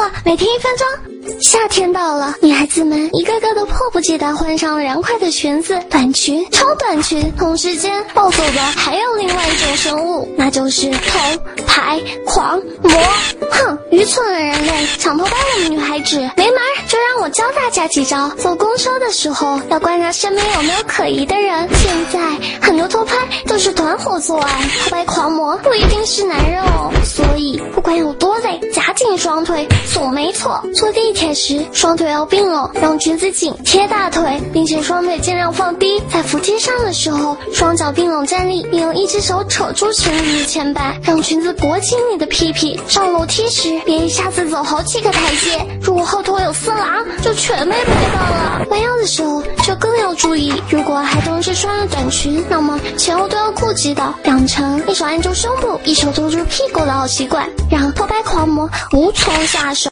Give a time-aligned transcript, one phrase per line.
[0.00, 0.86] 错，每天一分钟。
[1.42, 7.30] 夏天到了，女孩子们一个个都迫不及待换上了凉快的裙子、短裙、超短裙。
[7.36, 11.18] 同时间暴走的还有另外一种生物，那就是偷
[11.66, 12.90] 拍狂魔。
[13.50, 16.56] 哼，愚蠢的人类，抢偷拍我们女孩子没门！
[16.88, 18.28] 就让我教大家几招。
[18.38, 21.68] 坐公车的时候要观察身边有没有可疑的人。
[21.74, 22.18] 现在
[22.62, 23.14] 很多偷拍
[23.46, 26.90] 都是团伙作案，偷拍狂魔不一定是男人哦。
[27.04, 28.29] 所以不管有多，
[29.30, 30.60] 双腿，总没错。
[30.74, 36.02] 坐地铁时，双腿要并拢，让裙子紧贴大腿，并且双腿尽量放低。
[36.12, 42.76] 在扶梯上的时候，双脚并拢站立，并用一只手扯住裙子的前摆，让裙子裹紧你的屁屁。
[42.88, 48.66] 上楼梯时，别一下子走好几个台阶，如果后头有色狼，就全被拍到了。
[48.70, 59.88] 弯腰的时候就更要注意，如果还同时穿着短裙，那么前后都要顾及到，养成一手按住胸部，一手托住屁股的好习惯，让偷拍狂魔无从下手。